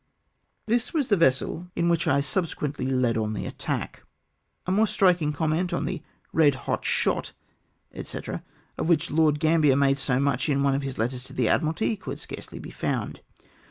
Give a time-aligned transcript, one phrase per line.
[0.65, 3.95] This was the vessel in which I subsequently led on EXPLOSION VESSELS.
[4.65, 4.65] 369 tlie attack.
[4.65, 6.01] A more strikino; comment on the"
[6.39, 7.33] red liot shot,"
[8.01, 8.19] &c.,
[8.79, 11.95] of which Lord Gambler made so much in one of his letters to the Admiralty,
[11.97, 13.19] could scarcely be found.